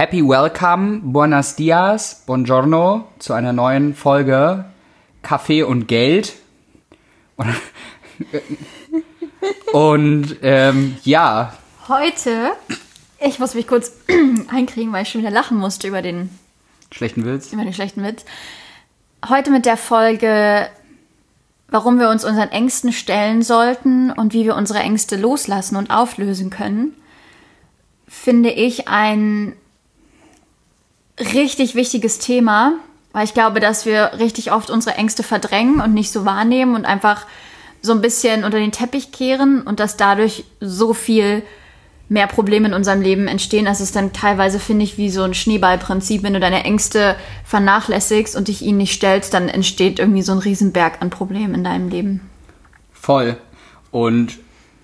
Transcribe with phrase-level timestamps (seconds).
[0.00, 4.64] Happy Welcome, Buenos Dias, Buongiorno zu einer neuen Folge
[5.20, 6.36] Kaffee und Geld.
[9.74, 11.52] Und ähm, ja.
[11.86, 12.52] Heute,
[13.18, 13.92] ich muss mich kurz
[14.48, 16.30] einkriegen, weil ich schon wieder lachen musste über den
[16.90, 17.52] schlechten Witz.
[17.52, 18.24] Über den schlechten Witz.
[19.28, 20.66] Heute mit der Folge,
[21.68, 26.48] warum wir uns unseren Ängsten stellen sollten und wie wir unsere Ängste loslassen und auflösen
[26.48, 26.96] können,
[28.08, 29.56] finde ich ein
[31.20, 32.74] richtig wichtiges Thema,
[33.12, 36.84] weil ich glaube, dass wir richtig oft unsere Ängste verdrängen und nicht so wahrnehmen und
[36.84, 37.26] einfach
[37.82, 41.42] so ein bisschen unter den Teppich kehren und dass dadurch so viel
[42.08, 43.64] mehr Probleme in unserem Leben entstehen.
[43.64, 46.22] Das ist dann teilweise, finde ich, wie so ein Schneeballprinzip.
[46.22, 47.14] Wenn du deine Ängste
[47.44, 51.64] vernachlässigst und dich ihnen nicht stellst, dann entsteht irgendwie so ein Riesenberg an Problemen in
[51.64, 52.20] deinem Leben.
[52.92, 53.36] Voll.
[53.92, 54.38] Und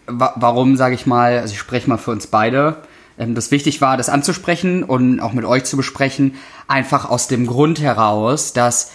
[0.06, 2.77] wa warum, sage ich mal, also ich spreche mal für uns beide,
[3.19, 6.34] ähm, das wichtig war, das anzusprechen und auch mit euch zu besprechen,
[6.69, 8.92] einfach aus dem Grund heraus, dass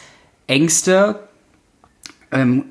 [0.47, 1.19] Ängste
[2.31, 2.66] ähm,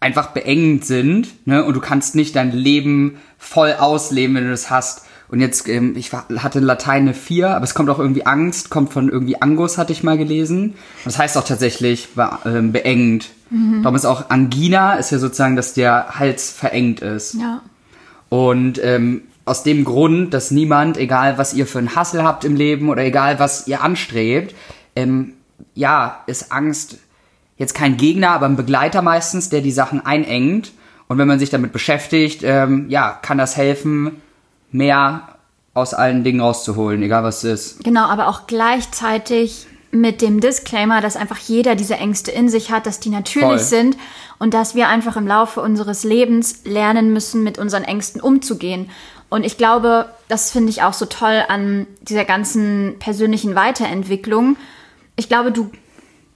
[0.00, 1.64] einfach beengend sind ne?
[1.64, 5.06] und du kannst nicht dein Leben voll ausleben, wenn du das hast.
[5.28, 8.70] Und jetzt, ähm, ich hatte in Latein eine 4, aber es kommt auch irgendwie Angst,
[8.70, 10.70] kommt von irgendwie Angus, hatte ich mal gelesen.
[10.70, 10.76] Und
[11.06, 12.08] das heißt auch tatsächlich
[12.44, 13.30] ähm, beengend.
[13.50, 13.82] Mhm.
[13.82, 17.34] Darum ist auch Angina, ist ja sozusagen, dass der Hals verengt ist.
[17.34, 17.62] Ja.
[18.28, 22.56] Und ähm, aus dem Grund, dass niemand, egal was ihr für einen Hassel habt im
[22.56, 24.54] Leben oder egal was ihr anstrebt,
[24.96, 25.34] ähm,
[25.74, 26.98] ja, ist Angst
[27.56, 30.72] jetzt kein Gegner, aber ein Begleiter meistens, der die Sachen einengt.
[31.08, 34.20] Und wenn man sich damit beschäftigt, ähm, ja, kann das helfen,
[34.72, 35.22] mehr
[35.74, 37.84] aus allen Dingen rauszuholen, egal was es ist.
[37.84, 42.86] Genau, aber auch gleichzeitig mit dem Disclaimer, dass einfach jeder diese Ängste in sich hat,
[42.86, 43.58] dass die natürlich Voll.
[43.58, 43.96] sind
[44.38, 48.90] und dass wir einfach im Laufe unseres Lebens lernen müssen, mit unseren Ängsten umzugehen.
[49.28, 54.56] Und ich glaube, das finde ich auch so toll an dieser ganzen persönlichen Weiterentwicklung.
[55.16, 55.70] Ich glaube, du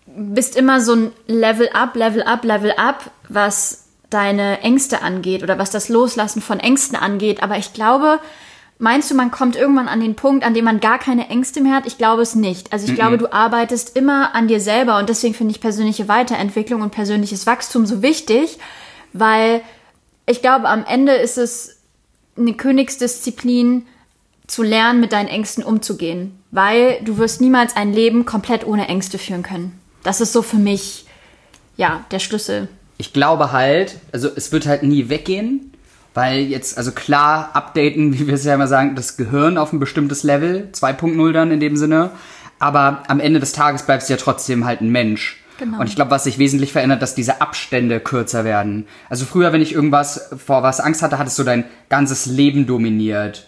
[0.06, 5.58] bist immer so ein Level up, Level up, Level up, was deine Ängste angeht oder
[5.58, 7.42] was das Loslassen von Ängsten angeht.
[7.42, 8.18] Aber ich glaube,
[8.80, 11.74] meinst du, man kommt irgendwann an den Punkt, an dem man gar keine Ängste mehr
[11.74, 11.86] hat?
[11.86, 12.72] Ich glaube es nicht.
[12.72, 12.96] Also ich mm -mm.
[12.96, 17.46] glaube, du arbeitest immer an dir selber und deswegen finde ich persönliche Weiterentwicklung und persönliches
[17.46, 18.58] Wachstum so wichtig,
[19.12, 19.62] weil
[20.26, 21.78] ich glaube, am Ende ist es
[22.36, 23.86] eine Königsdisziplin,
[24.50, 29.16] zu lernen, mit deinen Ängsten umzugehen, weil du wirst niemals ein Leben komplett ohne Ängste
[29.16, 29.78] führen können.
[30.02, 31.06] Das ist so für mich,
[31.76, 32.68] ja, der Schlüssel.
[32.98, 35.69] Ich glaube halt, also es wird halt nie weggehen,
[36.14, 39.80] weil jetzt, also klar, updaten, wie wir es ja immer sagen, das Gehirn auf ein
[39.80, 42.10] bestimmtes Level, 2.0 dann in dem Sinne.
[42.58, 45.42] Aber am Ende des Tages bleibst du ja trotzdem halt ein Mensch.
[45.58, 45.80] Genau.
[45.80, 48.86] Und ich glaube, was sich wesentlich verändert, dass diese Abstände kürzer werden.
[49.08, 53.46] Also früher, wenn ich irgendwas vor was Angst hatte, hattest du dein ganzes Leben dominiert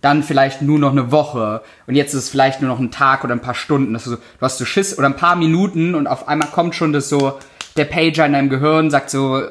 [0.00, 3.22] dann vielleicht nur noch eine Woche und jetzt ist es vielleicht nur noch ein Tag
[3.24, 3.92] oder ein paar Stunden.
[3.92, 6.92] Das so, du hast so Schiss oder ein paar Minuten und auf einmal kommt schon
[6.92, 7.38] das so,
[7.76, 9.42] der Pager in deinem Gehirn sagt so,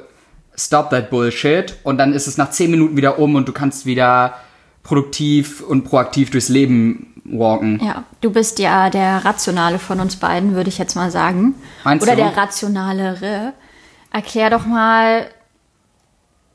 [0.60, 3.86] stop that bullshit und dann ist es nach zehn Minuten wieder um und du kannst
[3.86, 4.36] wieder
[4.84, 7.80] produktiv und proaktiv durchs Leben walken.
[7.84, 11.56] Ja, du bist ja der Rationale von uns beiden, würde ich jetzt mal sagen.
[11.84, 12.24] Meinst oder du?
[12.24, 13.54] der Rationalere.
[14.12, 15.28] Erklär doch mal,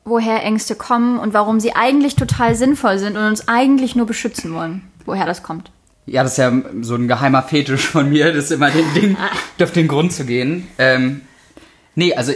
[0.03, 4.53] woher Ängste kommen und warum sie eigentlich total sinnvoll sind und uns eigentlich nur beschützen
[4.53, 4.81] wollen.
[5.05, 5.71] Woher das kommt.
[6.05, 6.51] Ja, das ist ja
[6.81, 9.17] so ein geheimer Fetisch von mir, das immer den Ding
[9.61, 10.67] auf den Grund zu gehen.
[10.77, 11.21] Ähm,
[11.95, 12.33] nee, also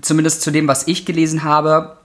[0.00, 1.98] zumindest zu dem, was ich gelesen habe,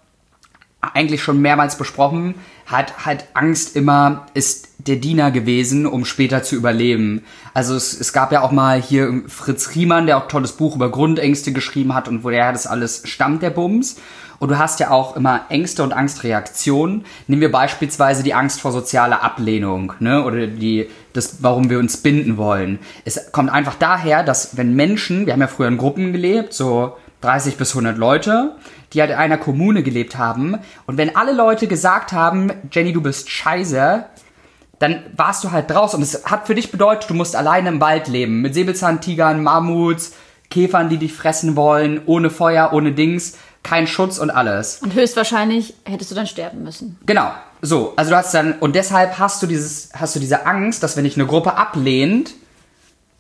[0.82, 6.56] eigentlich schon mehrmals besprochen, hat halt Angst immer ist der Diener gewesen, um später zu
[6.56, 7.24] überleben.
[7.54, 10.76] Also es, es gab ja auch mal hier Fritz Riemann, der auch ein tolles Buch
[10.76, 13.98] über Grundängste geschrieben hat und woher das alles stammt, der Bums.
[14.40, 17.06] Und du hast ja auch immer Ängste und Angstreaktionen.
[17.28, 20.22] Nehmen wir beispielsweise die Angst vor sozialer Ablehnung, ne?
[20.22, 22.80] Oder die, das, warum wir uns binden wollen.
[23.06, 26.98] Es kommt einfach daher, dass wenn Menschen, wir haben ja früher in Gruppen gelebt, so
[27.24, 28.56] 30 bis 100 Leute,
[28.94, 30.58] die halt in einer Kommune gelebt haben.
[30.86, 34.06] Und wenn alle Leute gesagt haben, Jenny, du bist scheiße,
[34.80, 35.98] dann warst du halt draußen.
[35.98, 38.42] Und es hat für dich bedeutet, du musst alleine im Wald leben.
[38.42, 40.14] Mit Säbelzahntigern, Mammuts,
[40.50, 44.80] Käfern, die dich fressen wollen, ohne Feuer, ohne Dings kein Schutz und alles.
[44.82, 47.00] Und höchstwahrscheinlich hättest du dann sterben müssen.
[47.06, 47.32] Genau.
[47.62, 50.98] So, also du hast dann und deshalb hast du dieses hast du diese Angst, dass
[50.98, 52.34] wenn dich eine Gruppe ablehnt,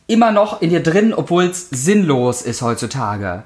[0.05, 3.43] immer noch in dir drin, obwohl es sinnlos ist heutzutage.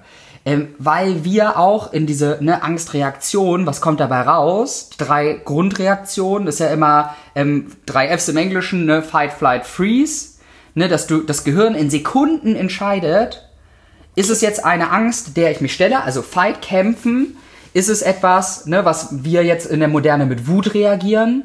[0.48, 4.92] Ähm, weil wir auch in diese ne, Angstreaktion, was kommt dabei raus?
[4.98, 10.36] Drei Grundreaktionen, ist ja immer ähm, drei Fs im Englischen, ne, Fight, Flight, Freeze,
[10.74, 13.50] ne, dass du das Gehirn in Sekunden entscheidet,
[14.16, 17.36] ist es jetzt eine Angst, der ich mich stelle, also Fight, kämpfen?
[17.74, 21.44] Ist es etwas, ne, was wir jetzt in der Moderne mit Wut reagieren?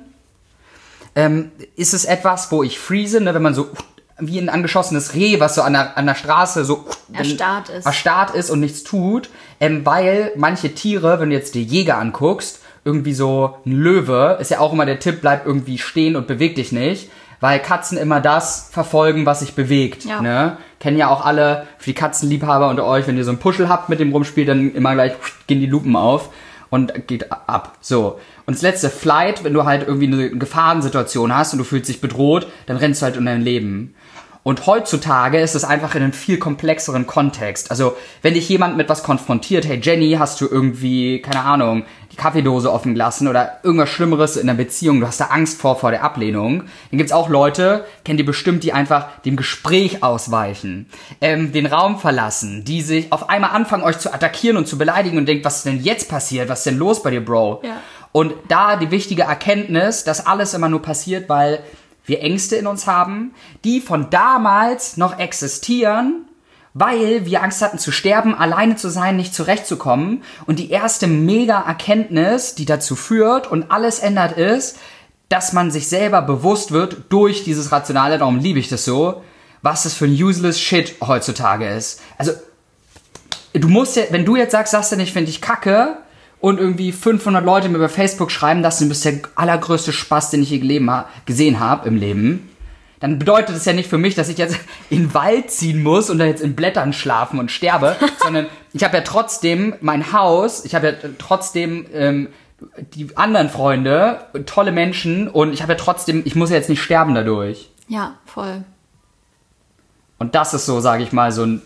[1.14, 3.70] ähm, ist es etwas, wo ich freeze, ne, wenn man so
[4.18, 7.86] wie ein angeschossenes Reh, was so an der, an der Straße so erstarrt ist.
[7.86, 9.30] erstarrt ist und nichts tut,
[9.60, 14.50] ähm, weil manche Tiere, wenn du jetzt die Jäger anguckst, irgendwie so ein Löwe, ist
[14.50, 17.10] ja auch immer der Tipp, bleib irgendwie stehen und beweg dich nicht,
[17.40, 20.04] weil Katzen immer das verfolgen, was sich bewegt.
[20.04, 20.20] Ja.
[20.20, 20.56] Ne?
[20.80, 23.88] Kennen ja auch alle für die Katzenliebhaber unter euch, wenn ihr so einen Puschel habt
[23.88, 25.12] mit dem rumspielt, dann immer gleich
[25.46, 26.30] gehen die Lupen auf
[26.70, 27.76] und geht ab.
[27.80, 28.18] So.
[28.46, 32.00] Und das letzte, Flight, wenn du halt irgendwie eine Gefahrensituation hast und du fühlst dich
[32.00, 33.94] bedroht, dann rennst du halt um dein Leben.
[34.44, 37.70] Und heutzutage ist es einfach in einem viel komplexeren Kontext.
[37.70, 42.16] Also, wenn dich jemand mit was konfrontiert, hey Jenny, hast du irgendwie, keine Ahnung, die
[42.16, 45.92] Kaffeedose offen gelassen oder irgendwas Schlimmeres in der Beziehung, du hast da Angst vor, vor
[45.92, 46.64] der Ablehnung.
[46.90, 50.88] Dann gibt's auch Leute, kennt ihr bestimmt, die einfach dem Gespräch ausweichen,
[51.20, 55.18] ähm, den Raum verlassen, die sich auf einmal anfangen, euch zu attackieren und zu beleidigen
[55.18, 56.48] und denkt, was ist denn jetzt passiert?
[56.48, 57.62] Was ist denn los bei dir, Bro?
[57.64, 57.76] Ja.
[58.10, 61.60] Und da die wichtige Erkenntnis, dass alles immer nur passiert, weil
[62.04, 63.34] wir Ängste in uns haben,
[63.64, 66.26] die von damals noch existieren,
[66.74, 70.22] weil wir Angst hatten zu sterben, alleine zu sein, nicht zurechtzukommen.
[70.46, 74.78] Und die erste Mega-Erkenntnis, die dazu führt und alles ändert, ist,
[75.28, 79.22] dass man sich selber bewusst wird durch dieses Rationale, darum liebe ich das so,
[79.62, 82.00] was das für ein useless Shit heutzutage ist.
[82.18, 82.32] Also,
[83.52, 85.98] du musst ja, wenn du jetzt sagst, sagst du nicht, finde ich kacke,
[86.42, 90.42] und irgendwie 500 Leute mir über Facebook schreiben, dass du bist der allergrößte Spaß, den
[90.42, 90.80] ich je
[91.24, 92.50] gesehen habe im Leben,
[92.98, 94.58] dann bedeutet es ja nicht für mich, dass ich jetzt
[94.90, 98.82] in den Wald ziehen muss und da jetzt in Blättern schlafen und sterbe, sondern ich
[98.82, 102.28] habe ja trotzdem mein Haus, ich habe ja trotzdem ähm,
[102.92, 106.82] die anderen Freunde, tolle Menschen und ich habe ja trotzdem, ich muss ja jetzt nicht
[106.82, 107.70] sterben dadurch.
[107.86, 108.64] Ja, voll.
[110.18, 111.62] Und das ist so, sage ich mal, so ein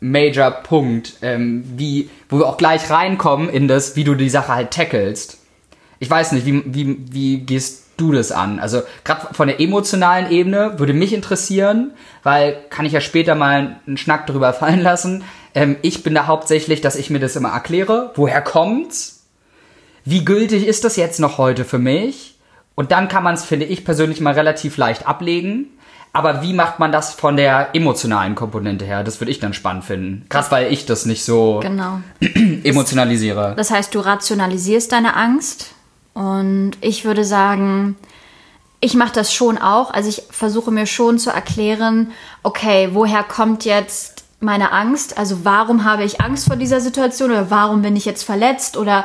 [0.00, 4.54] Major Punkt, ähm, wie, wo wir auch gleich reinkommen in das, wie du die Sache
[4.54, 5.38] halt tackelst.
[5.98, 8.60] Ich weiß nicht, wie, wie, wie gehst du das an?
[8.60, 11.92] Also gerade von der emotionalen Ebene würde mich interessieren,
[12.22, 15.24] weil kann ich ja später mal einen Schnack drüber fallen lassen.
[15.54, 18.12] Ähm, ich bin da hauptsächlich, dass ich mir das immer erkläre.
[18.14, 19.26] Woher kommt's?
[20.04, 22.38] Wie gültig ist das jetzt noch heute für mich?
[22.74, 25.66] Und dann kann man es, finde ich persönlich, mal relativ leicht ablegen.
[26.12, 29.04] Aber wie macht man das von der emotionalen Komponente her?
[29.04, 30.26] Das würde ich dann spannend finden.
[30.28, 32.00] Krass, weil ich das nicht so genau.
[32.64, 33.54] emotionalisiere.
[33.56, 35.72] Das heißt, du rationalisierst deine Angst.
[36.14, 37.96] Und ich würde sagen,
[38.80, 39.92] ich mache das schon auch.
[39.92, 42.12] Also ich versuche mir schon zu erklären,
[42.42, 45.18] okay, woher kommt jetzt meine Angst?
[45.18, 49.04] Also warum habe ich Angst vor dieser Situation oder warum bin ich jetzt verletzt oder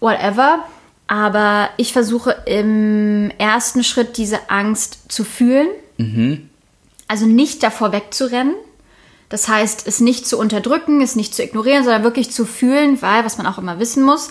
[0.00, 0.60] whatever.
[1.06, 5.68] Aber ich versuche im ersten Schritt diese Angst zu fühlen
[6.00, 6.48] Mhm.
[7.08, 8.54] Also nicht davor wegzurennen.
[9.28, 13.24] Das heißt, es nicht zu unterdrücken, es nicht zu ignorieren, sondern wirklich zu fühlen, weil,
[13.24, 14.30] was man auch immer wissen muss,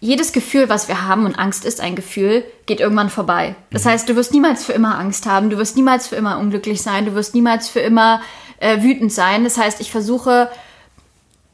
[0.00, 3.54] jedes Gefühl, was wir haben, und Angst ist ein Gefühl, geht irgendwann vorbei.
[3.70, 3.90] Das mhm.
[3.90, 7.06] heißt, du wirst niemals für immer Angst haben, du wirst niemals für immer unglücklich sein,
[7.06, 8.20] du wirst niemals für immer
[8.58, 9.44] äh, wütend sein.
[9.44, 10.50] Das heißt, ich versuche,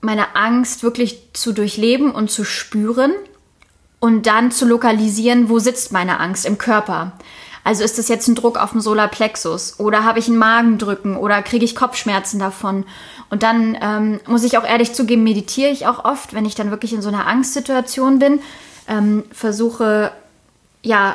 [0.00, 3.12] meine Angst wirklich zu durchleben und zu spüren
[4.00, 7.12] und dann zu lokalisieren, wo sitzt meine Angst im Körper.
[7.64, 11.42] Also ist das jetzt ein Druck auf dem Solarplexus oder habe ich ein Magendrücken oder
[11.42, 12.84] kriege ich Kopfschmerzen davon?
[13.30, 16.70] Und dann ähm, muss ich auch ehrlich zugeben, meditiere ich auch oft, wenn ich dann
[16.70, 18.40] wirklich in so einer Angstsituation bin,
[18.88, 20.10] ähm, versuche
[20.82, 21.14] ja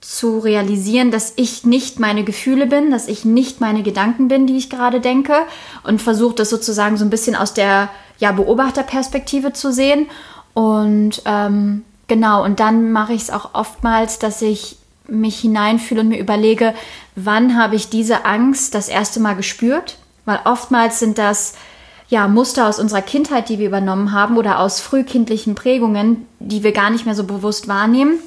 [0.00, 4.56] zu realisieren, dass ich nicht meine Gefühle bin, dass ich nicht meine Gedanken bin, die
[4.56, 5.34] ich gerade denke
[5.82, 10.08] und versuche das sozusagen so ein bisschen aus der ja, Beobachterperspektive zu sehen.
[10.54, 16.08] Und ähm, genau, und dann mache ich es auch oftmals, dass ich mich hineinfühle und
[16.08, 16.74] mir überlege,
[17.14, 19.98] wann habe ich diese Angst das erste Mal gespürt?
[20.24, 21.54] Weil oftmals sind das
[22.08, 26.72] ja Muster aus unserer Kindheit, die wir übernommen haben oder aus frühkindlichen Prägungen, die wir
[26.72, 28.18] gar nicht mehr so bewusst wahrnehmen.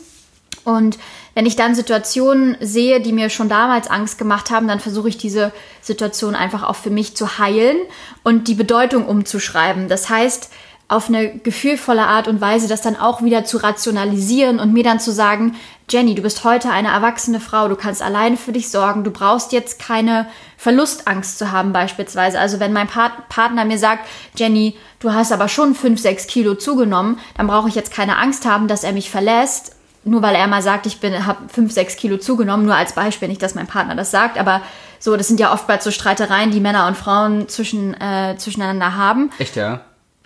[0.66, 0.98] Und
[1.34, 5.18] wenn ich dann Situationen sehe, die mir schon damals Angst gemacht haben, dann versuche ich
[5.18, 7.78] diese Situation einfach auch für mich zu heilen
[8.24, 9.88] und die Bedeutung umzuschreiben.
[9.88, 10.50] Das heißt,
[10.90, 15.00] auf eine gefühlvolle Art und Weise das dann auch wieder zu rationalisieren und mir dann
[15.00, 15.56] zu sagen,
[15.88, 19.52] Jenny, du bist heute eine erwachsene Frau, du kannst alleine für dich sorgen, du brauchst
[19.52, 20.28] jetzt keine
[20.58, 22.40] Verlustangst zu haben beispielsweise.
[22.40, 26.56] Also wenn mein Part Partner mir sagt, Jenny, du hast aber schon 5, 6 Kilo
[26.56, 30.48] zugenommen, dann brauche ich jetzt keine Angst haben, dass er mich verlässt, nur weil er
[30.48, 33.68] mal sagt, ich bin habe 5, 6 Kilo zugenommen, nur als Beispiel, nicht, dass mein
[33.68, 34.62] Partner das sagt, aber
[34.98, 39.30] so, das sind ja oftmals so Streitereien, die Männer und Frauen zwischen, äh, zwischeneinander haben.
[39.38, 39.82] Echt, ja?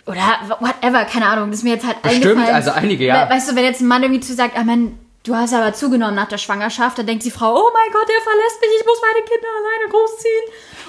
[0.06, 2.54] Oder whatever, keine Ahnung, das ist mir jetzt halt Bestimmt, eingefallen.
[2.54, 3.28] also einige, ja.
[3.28, 6.14] Weißt du, wenn jetzt ein Mann irgendwie zu sagt, ah man, du hast aber zugenommen
[6.14, 9.00] nach der Schwangerschaft, dann denkt die Frau, oh mein Gott, der verlässt mich, ich muss
[9.00, 10.44] meine Kinder alleine großziehen.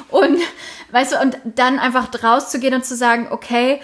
[0.10, 3.82] Und, weißt du, und dann einfach rauszugehen und zu sagen, okay,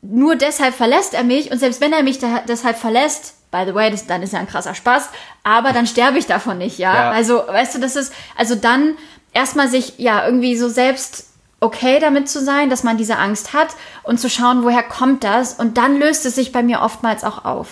[0.00, 3.90] nur deshalb verlässt er mich und selbst wenn er mich deshalb verlässt, by the way,
[3.90, 5.08] das, dann ist ja ein krasser Spaß,
[5.42, 6.94] aber dann sterbe ich davon nicht, ja?
[6.94, 7.10] Ja.
[7.10, 8.96] Also, weißt du, das ist, also dann
[9.32, 11.27] erstmal sich, ja, irgendwie so selbst
[11.60, 13.68] okay damit zu sein, dass man diese Angst hat
[14.02, 17.44] und zu schauen, woher kommt das und dann löst es sich bei mir oftmals auch
[17.44, 17.68] auf.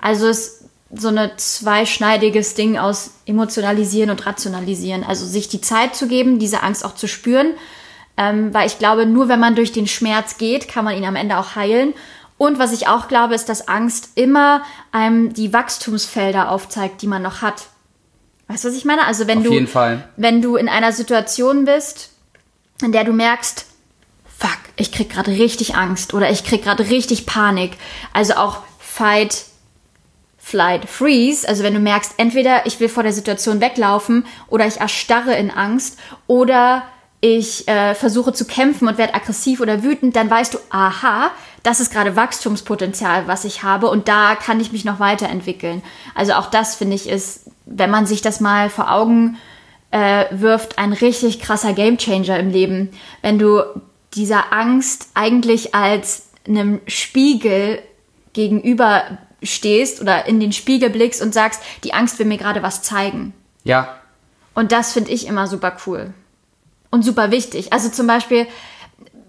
[0.00, 0.58] Also es ist
[0.94, 5.04] so eine zweischneidiges Ding aus emotionalisieren und rationalisieren.
[5.04, 7.54] Also sich die Zeit zu geben, diese Angst auch zu spüren,
[8.16, 11.16] ähm, weil ich glaube, nur wenn man durch den Schmerz geht, kann man ihn am
[11.16, 11.92] Ende auch heilen.
[12.38, 14.62] Und was ich auch glaube, ist, dass Angst immer
[14.92, 17.66] einem die Wachstumsfelder aufzeigt, die man noch hat.
[18.46, 19.04] Weißt du, was ich meine?
[19.06, 19.66] Also wenn Auf du,
[20.16, 22.12] wenn du in einer Situation bist,
[22.82, 23.66] in der du merkst,
[24.38, 27.72] fuck, ich krieg gerade richtig Angst oder ich krieg gerade richtig Panik.
[28.12, 29.44] Also auch Fight,
[30.38, 31.46] Flight, Freeze.
[31.48, 35.50] Also wenn du merkst, entweder ich will vor der Situation weglaufen oder ich erstarre in
[35.50, 36.84] Angst oder
[37.20, 41.32] ich äh, versuche zu kämpfen und werde aggressiv oder wütend, dann weißt du, aha,
[41.64, 45.82] das ist gerade Wachstumspotenzial, was ich habe und da kann ich mich noch weiterentwickeln.
[46.14, 49.36] Also auch das finde ich ist, wenn man sich das mal vor Augen
[49.90, 52.90] äh, wirft, ein richtig krasser Gamechanger im Leben.
[53.22, 53.62] Wenn du
[54.14, 57.82] dieser Angst eigentlich als einem Spiegel
[58.32, 62.82] gegenüber stehst oder in den Spiegel blickst und sagst, die Angst will mir gerade was
[62.82, 63.34] zeigen.
[63.64, 63.96] Ja,
[64.54, 66.12] Und das finde ich immer super cool.
[66.90, 67.72] Und super wichtig.
[67.72, 68.46] Also zum Beispiel,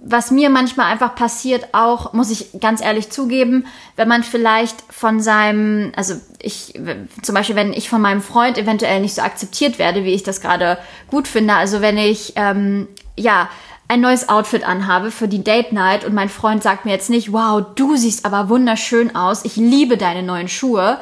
[0.01, 3.65] was mir manchmal einfach passiert, auch, muss ich ganz ehrlich zugeben,
[3.96, 6.79] wenn man vielleicht von seinem, also ich,
[7.22, 10.41] zum Beispiel, wenn ich von meinem Freund eventuell nicht so akzeptiert werde, wie ich das
[10.41, 10.77] gerade
[11.10, 12.88] gut finde, also wenn ich, ähm,
[13.18, 13.50] ja,
[13.89, 17.34] ein neues Outfit anhabe für die Date Night und mein Freund sagt mir jetzt nicht,
[17.34, 21.00] wow, du siehst aber wunderschön aus, ich liebe deine neuen Schuhe,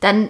[0.00, 0.28] dann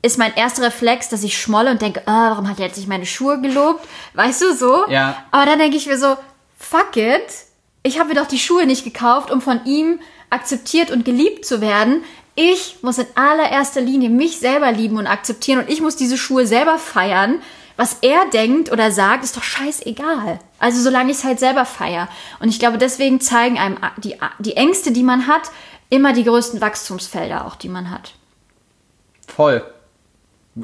[0.00, 2.88] ist mein erster Reflex, dass ich schmolle und denke, ah, warum hat er jetzt nicht
[2.88, 3.86] meine Schuhe gelobt?
[4.14, 4.88] Weißt du so?
[4.88, 5.24] Ja.
[5.30, 6.16] Aber dann denke ich mir so,
[6.56, 7.49] fuck it.
[7.82, 11.60] Ich habe mir doch die Schuhe nicht gekauft, um von ihm akzeptiert und geliebt zu
[11.60, 12.02] werden.
[12.34, 16.46] Ich muss in allererster Linie mich selber lieben und akzeptieren und ich muss diese Schuhe
[16.46, 17.40] selber feiern.
[17.76, 20.38] Was er denkt oder sagt, ist doch scheißegal.
[20.58, 22.08] Also solange ich es halt selber feier.
[22.38, 25.50] Und ich glaube, deswegen zeigen einem die, die Ängste, die man hat,
[25.88, 28.12] immer die größten Wachstumsfelder auch, die man hat.
[29.26, 29.64] voll.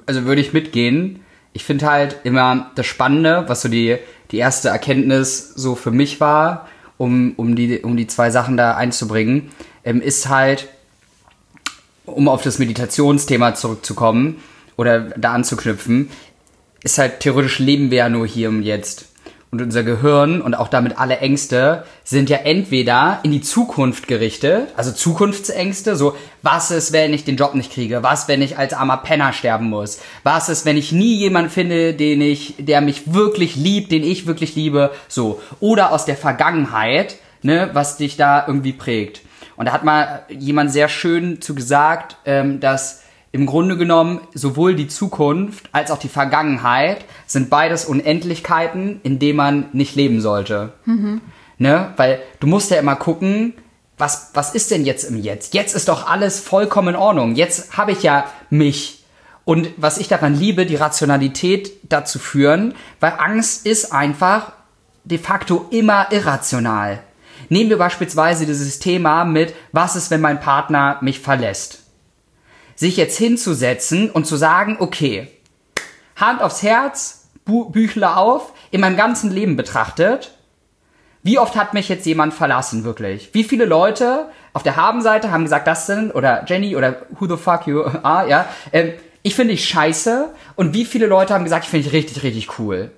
[0.04, 1.25] Also würde ich mitgehen.
[1.52, 3.96] Ich finde halt immer das Spannende, was so die,
[4.30, 8.76] die erste Erkenntnis so für mich war, um, um, die, um die zwei Sachen da
[8.76, 9.50] einzubringen,
[9.84, 10.68] ähm, ist halt,
[12.04, 14.40] um auf das Meditationsthema zurückzukommen
[14.76, 16.10] oder da anzuknüpfen,
[16.82, 19.06] ist halt theoretisch leben wir ja nur hier und jetzt.
[19.56, 24.68] Und unser Gehirn und auch damit alle Ängste sind ja entweder in die Zukunft gerichtet,
[24.76, 28.75] also Zukunftsängste, so was ist, wenn ich den Job nicht kriege, was, wenn ich als
[28.75, 33.14] armer Penner sterben muss, was ist, wenn ich nie jemanden finde, den ich, der mich
[33.14, 35.40] wirklich liebt, den ich wirklich liebe, so.
[35.58, 39.22] Oder aus der Vergangenheit, ne, was dich da irgendwie prägt.
[39.56, 43.04] Und da hat mal jemand sehr schön zu gesagt, ähm, dass
[43.36, 49.36] im Grunde genommen sowohl die Zukunft als auch die Vergangenheit sind beides Unendlichkeiten, in denen
[49.36, 50.72] man nicht leben sollte.
[51.58, 51.92] Ne?
[51.98, 53.52] Weil du musst ja immer gucken,
[53.98, 55.52] was, was ist denn jetzt im Jetzt?
[55.52, 57.34] Jetzt ist doch alles vollkommen in Ordnung.
[57.34, 59.04] Jetzt habe ich ja mich.
[59.44, 64.52] Und was ich daran liebe, die Rationalität dazu führen, weil Angst ist einfach
[65.04, 67.00] de facto immer irrational.
[67.50, 71.85] Nehmen wir beispielsweise dieses Thema mit, was ist, wenn mein Partner mich verlässt?
[72.76, 75.26] Sich jetzt hinzusetzen und zu sagen, okay,
[76.14, 80.33] Hand aufs Herz, Bu Büchle auf, in meinem ganzen Leben betrachtet,
[81.23, 83.30] wie oft hat mich jetzt jemand verlassen, wirklich?
[83.33, 87.37] Wie viele Leute auf der Habenseite haben gesagt, das sind, oder Jenny, oder who the
[87.37, 88.92] fuck you are, ja, ähm,
[89.23, 92.61] ich finde dich scheiße, und wie viele Leute haben gesagt, ich finde dich richtig, richtig
[92.61, 92.92] cool.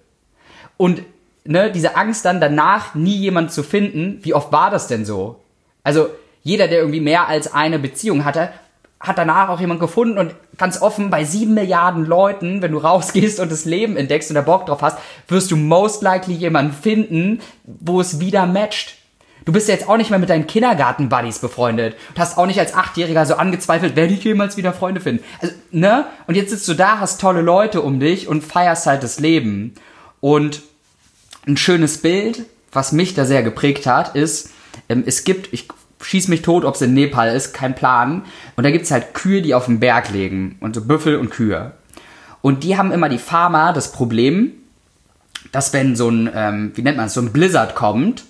[0.76, 1.02] Und
[1.44, 5.42] ne, diese Angst dann danach nie jemand zu finden, wie oft war das denn so?
[5.82, 6.10] Also
[6.42, 8.50] jeder, der irgendwie mehr als eine Beziehung hatte,
[9.00, 13.38] hat danach auch jemand gefunden und ganz offen, bei sieben Milliarden Leuten, wenn du rausgehst
[13.40, 17.40] und das Leben entdeckst und da Bock drauf hast, wirst du most likely jemanden finden,
[17.64, 18.96] wo es wieder matcht.
[19.44, 22.74] Du bist jetzt auch nicht mehr mit deinen Kindergarten-Buddies befreundet und hast auch nicht als
[22.74, 25.24] Achtjähriger so angezweifelt, werde ich jemals wieder Freunde finden.
[25.40, 26.06] Also, ne?
[26.26, 29.74] Und jetzt sitzt du da, hast tolle Leute um dich und feierst halt das Leben.
[30.20, 30.62] Und
[31.46, 34.50] ein schönes Bild, was mich da sehr geprägt hat, ist,
[34.90, 35.68] ähm, es gibt, ich
[36.00, 38.24] schieß mich tot, ob es in Nepal ist, kein Plan.
[38.56, 40.56] Und da gibt's halt Kühe, die auf dem Berg legen.
[40.60, 41.72] Und so Büffel und Kühe.
[42.40, 44.52] Und die haben immer die Farmer das Problem,
[45.52, 48.24] dass wenn so ein, ähm, wie nennt man es, so ein Blizzard kommt,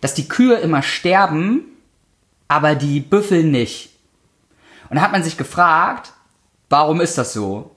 [0.00, 1.62] dass die Kühe immer sterben,
[2.48, 3.90] aber die Büffel nicht.
[4.88, 6.12] Und da hat man sich gefragt,
[6.68, 7.70] warum ist das so?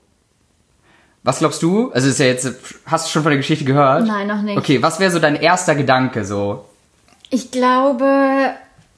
[1.23, 1.91] Was glaubst du?
[1.91, 2.51] Also ist ja jetzt,
[2.85, 4.05] hast du schon von der Geschichte gehört?
[4.05, 4.57] Nein, noch nicht.
[4.57, 6.65] Okay, was wäre so dein erster Gedanke so?
[7.29, 8.53] Ich glaube,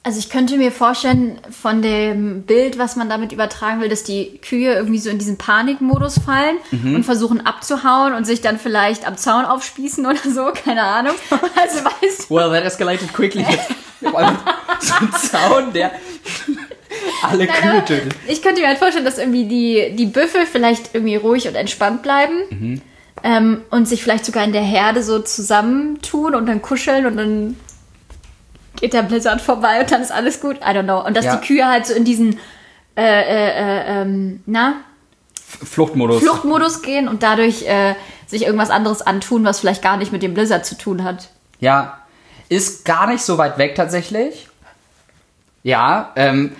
[0.06, 4.38] Also ich könnte mir vorstellen, von dem Bild, was man damit übertragen will, dass die
[4.38, 6.94] Kühe irgendwie so in diesen Panikmodus fallen Mhm.
[6.94, 11.14] und versuchen abzuhauen und sich dann vielleicht am Zaun aufspießen oder so, keine Ahnung.
[11.60, 13.44] Also weißt du, Well, that escalated quickly.
[14.00, 15.90] So ein Zaun, der
[17.22, 18.14] alle Kühe tötet.
[18.28, 22.02] ich könnte mir halt vorstellen, dass irgendwie die, die Büffel vielleicht irgendwie ruhig und entspannt
[22.02, 22.80] bleiben Mhm.
[23.24, 27.56] ähm, und sich vielleicht sogar in der Herde so zusammentun und dann kuscheln und dann
[28.76, 30.56] geht der Blizzard vorbei und dann ist alles gut.
[30.58, 31.04] I don't know.
[31.04, 31.36] Und dass Ja.
[31.36, 32.38] die Kühe halt so in diesen,
[32.96, 34.76] äh, äh, äh, ähm, na,
[35.64, 36.22] Fluchtmodus.
[36.22, 37.94] Fluchtmodus gehen und dadurch äh,
[38.26, 41.28] sich irgendwas anderes antun, was vielleicht gar nicht mit dem Blizzard zu tun hat.
[41.60, 41.98] Ja,
[42.48, 44.48] ist gar nicht so weit weg tatsächlich.
[45.62, 46.54] Ja, ähm,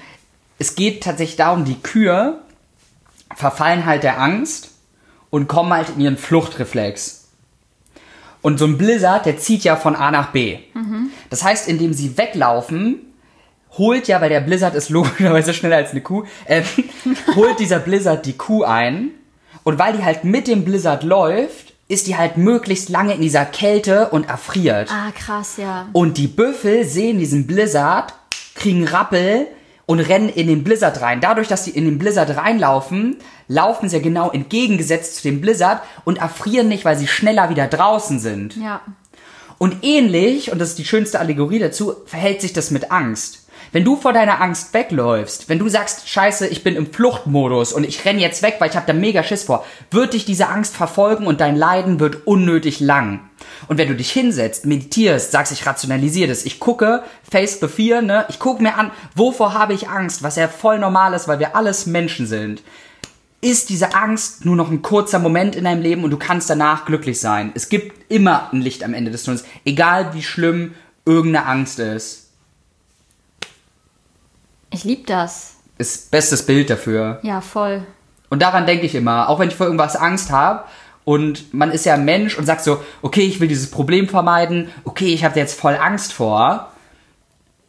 [0.59, 2.39] es geht tatsächlich darum, die Kühe
[3.35, 4.71] verfallen halt der Angst
[5.31, 7.26] und kommen halt in ihren Fluchtreflex.
[8.47, 10.59] Und so ein Blizzard, der zieht ja von A nach B.
[11.31, 13.01] Das heißt, indem sie weglaufen,
[13.77, 16.63] holt ja, weil der Blizzard ist logischerweise schneller als eine Kuh, äh,
[17.35, 19.11] holt dieser Blizzard die Kuh ein.
[19.65, 23.45] Und weil die halt mit dem Blizzard läuft, ist die halt möglichst lange in dieser
[23.47, 24.93] Kälte und erfriert.
[24.93, 25.89] Ah, krass, ja.
[25.93, 28.15] Und die Büffel sehen diesen Blizzard,
[28.55, 29.49] kriegen Rappel
[29.87, 31.21] und rennen in den Blizzard rein.
[31.21, 33.17] Dadurch, dass sie in den Blizzard reinlaufen,
[33.49, 37.69] laufen sie ja genau entgegengesetzt zu dem Blizzard und erfrieren nicht, weil sie schneller wieder
[37.69, 38.57] draußen sind.
[38.57, 38.83] Ja.
[39.59, 43.46] Und ähnlich, und das ist die schönste Allegorie dazu, verhält sich das mit Angst.
[43.73, 47.85] Wenn du vor deiner Angst wegläufst, wenn du sagst, scheiße, ich bin im Fluchtmodus und
[47.85, 50.77] ich renne jetzt weg, weil ich habe da mega Schiss vor, wird dich diese Angst
[50.77, 53.21] verfolgen und dein Leiden wird unnötig lang.
[53.69, 58.03] Und wenn du dich hinsetzt, meditierst, sagst, ich rationalisiere das, ich gucke, face the fear,
[58.03, 61.39] ne, ich gucke mir an, wovor habe ich Angst, was ja voll normal ist, weil
[61.39, 62.63] wir alles Menschen sind
[63.41, 66.85] ist diese Angst nur noch ein kurzer Moment in deinem Leben und du kannst danach
[66.85, 67.53] glücklich sein.
[67.55, 72.26] Es gibt immer ein Licht am Ende des Tunnels, egal wie schlimm irgendeine Angst ist.
[74.71, 75.57] Ich lieb das.
[75.79, 77.19] Ist bestes Bild dafür.
[77.23, 77.87] Ja, voll.
[78.29, 80.65] Und daran denke ich immer, auch wenn ich vor irgendwas Angst habe
[81.05, 84.69] und man ist ja ein Mensch und sagt so, okay, ich will dieses Problem vermeiden,
[84.85, 86.73] okay, ich habe da jetzt voll Angst vor.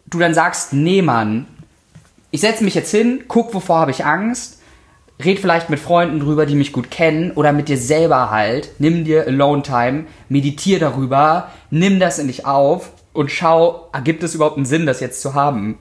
[0.08, 1.46] Du dann sagst, nee, Mann,
[2.32, 4.60] ich setze mich jetzt hin, guck, wovor habe ich Angst,
[5.24, 9.04] red vielleicht mit Freunden drüber, die mich gut kennen oder mit dir selber halt, nimm
[9.04, 14.58] dir Alone Time, meditier darüber, nimm das in dich auf und schau, ergibt es überhaupt
[14.58, 15.78] einen Sinn, das jetzt zu haben?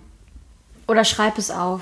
[0.88, 1.80] Oder schreib es auf.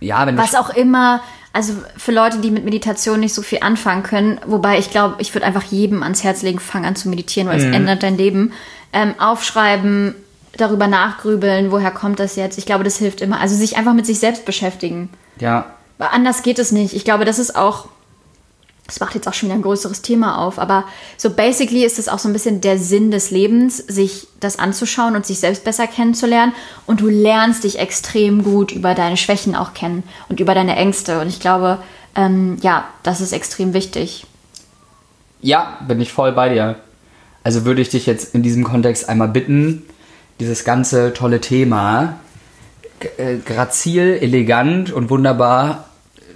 [0.00, 1.20] Ja, wenn du Was auch immer,
[1.52, 5.34] also für Leute, die mit Meditation nicht so viel anfangen können, wobei ich glaube, ich
[5.34, 7.68] würde einfach jedem ans Herz legen, fang an zu meditieren, weil Mhm.
[7.70, 8.52] es ändert dein Leben.
[8.92, 10.14] Ähm, aufschreiben,
[10.56, 12.58] darüber nachgrübeln, woher kommt das jetzt?
[12.58, 13.40] Ich glaube, das hilft immer.
[13.40, 15.10] Also sich einfach mit sich selbst beschäftigen.
[15.38, 15.66] ja,
[15.98, 16.94] Weil anders geht es nicht.
[16.94, 17.86] Ich glaube, das ist auch,
[18.90, 20.84] das macht jetzt auch schon wieder ein größeres Thema auf, aber
[21.16, 25.14] so basically ist es auch so ein bisschen der Sinn des Lebens, sich das anzuschauen
[25.14, 26.52] und sich selbst besser kennenzulernen.
[26.86, 31.20] Und du lernst dich extrem gut über deine Schwächen auch kennen und über deine Ängste.
[31.20, 31.78] Und ich glaube,
[32.16, 34.26] ähm, ja, das ist extrem wichtig.
[35.40, 36.80] Ja, bin ich voll bei dir.
[37.44, 39.84] Also würde ich dich jetzt in diesem Kontext einmal bitten,
[40.40, 42.18] dieses ganze tolle Thema
[43.18, 45.89] äh, grazil, elegant und wunderbar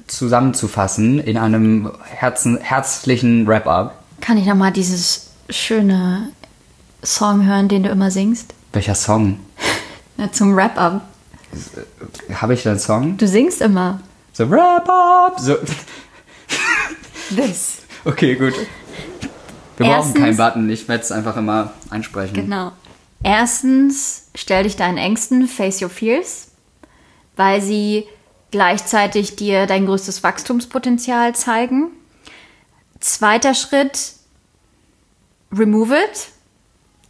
[0.06, 3.94] zusammenzufassen in einem Herzen, herzlichen Wrap-up.
[4.20, 6.30] Kann ich nochmal dieses schöne
[7.02, 8.54] Song hören, den du immer singst?
[8.72, 9.38] Welcher Song?
[10.16, 11.02] Na, zum Wrap-up.
[12.34, 13.16] Habe ich da einen Song?
[13.16, 14.00] Du singst immer.
[14.32, 15.38] So Wrap-up!
[15.38, 15.56] So.
[17.34, 17.78] This.
[18.06, 18.52] Okay, gut.
[18.52, 22.34] Wir brauchen Erstens- keinen Button, ich werde es einfach immer einsprechen.
[22.34, 22.72] Genau.
[23.22, 26.48] Erstens, stell dich deinen Ängsten, face your fears,
[27.36, 28.04] weil sie
[28.54, 31.88] gleichzeitig dir dein größtes Wachstumspotenzial zeigen.
[33.00, 34.12] Zweiter Schritt,
[35.50, 36.28] remove it.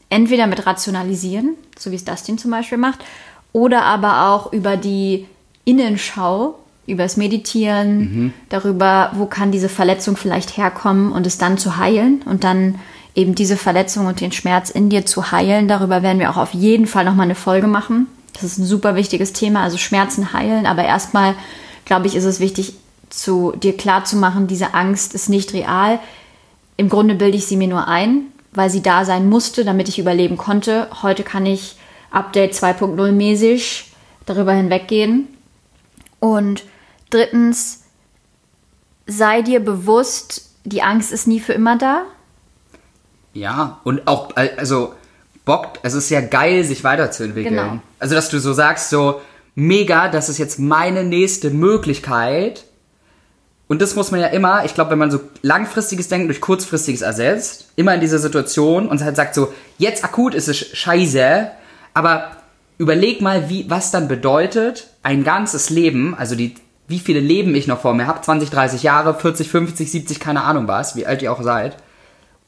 [0.08, 3.04] Entweder mit rationalisieren, so wie es Dustin zum Beispiel macht,
[3.52, 5.26] oder aber auch über die
[5.66, 11.76] Innenschau, über das Meditieren, darüber, wo kann diese Verletzung vielleicht herkommen und es dann zu
[11.76, 12.80] heilen und dann
[13.14, 15.68] eben diese Verletzung und den Schmerz in dir zu heilen.
[15.68, 18.06] Darüber werden wir auch auf jeden Fall nochmal eine Folge machen.
[18.34, 20.66] Das ist ein super wichtiges Thema, also Schmerzen heilen.
[20.66, 21.34] Aber erstmal,
[21.84, 22.74] glaube ich, ist es wichtig,
[23.08, 26.00] zu dir klar zu machen, diese Angst ist nicht real.
[26.76, 29.98] Im Grunde bilde ich sie mir nur ein, weil sie da sein musste, damit ich
[29.98, 30.88] überleben konnte.
[31.02, 31.76] Heute kann ich
[32.10, 33.92] Update 2.0 mäßig
[34.26, 35.28] darüber hinweggehen.
[36.18, 36.64] Und
[37.10, 37.84] drittens,
[39.06, 42.02] sei dir bewusst, die Angst ist nie für immer da.
[43.32, 44.94] Ja, und auch, also,
[45.44, 47.54] Bock, es ist ja geil, sich weiterzuentwickeln.
[47.54, 47.78] Genau.
[47.98, 49.20] Also, dass du so sagst, so,
[49.54, 52.64] mega, das ist jetzt meine nächste Möglichkeit.
[53.66, 57.02] Und das muss man ja immer, ich glaube, wenn man so langfristiges Denken durch kurzfristiges
[57.02, 61.50] ersetzt, immer in dieser Situation und halt sagt so, jetzt akut ist es scheiße,
[61.94, 62.30] aber
[62.76, 66.54] überleg mal, wie, was dann bedeutet, ein ganzes Leben, also die,
[66.88, 70.42] wie viele Leben ich noch vor mir habe, 20, 30 Jahre, 40, 50, 70, keine
[70.42, 71.76] Ahnung was, wie alt ihr auch seid,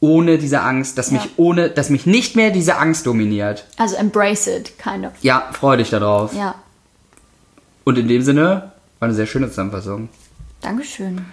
[0.06, 1.18] ohne diese Angst, dass Ja.
[1.18, 3.66] mich ohne, dass mich nicht mehr diese Angst dominiert.
[3.76, 5.12] Also embrace it, kind of.
[5.22, 6.32] Ja, freu dich darauf.
[6.32, 6.54] Ja,
[7.84, 10.08] Und in dem Sinne, war eine sehr schöne Zusammenfassung.
[10.60, 11.24] Dankeschön.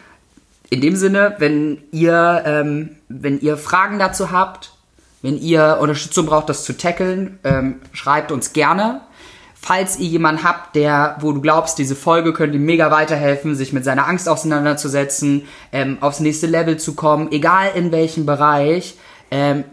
[0.69, 4.71] In dem Sinne, wenn ihr, ähm, wenn ihr Fragen dazu habt,
[5.21, 9.01] wenn ihr Unterstützung braucht, das zu tackeln, ähm, schreibt uns gerne.
[9.65, 13.71] Falls ihr jemanden habt, der, wo du glaubst, diese Folge könnte ihm mega weiterhelfen, sich
[13.71, 18.97] mit seiner Angst auseinanderzusetzen, ähm, aufs nächste Level zu kommen, egal in welchem Bereich,
[19.31, 19.63] ähm,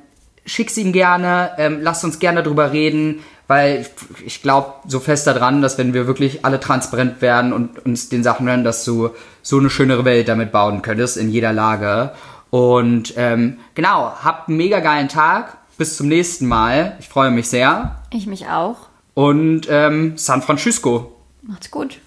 [0.46, 5.26] schick's ihm gerne, ähm, lasst uns gerne drüber reden, weil ich, ich glaube so fest
[5.26, 9.11] daran, dass wenn wir wirklich alle transparent werden und uns den Sachen hören, dass du
[9.42, 12.12] so eine schönere Welt damit bauen könntest in jeder Lage.
[12.50, 15.57] Und ähm, genau, habt einen mega geilen Tag.
[15.79, 16.96] Bis zum nächsten Mal.
[17.00, 17.96] Ich freue mich sehr.
[18.12, 18.89] Ich mich auch.
[19.20, 21.12] Und ähm, San Francisco.
[21.42, 22.00] Macht's gut.